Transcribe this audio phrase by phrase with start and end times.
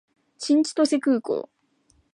[0.39, 1.47] 新千歳空港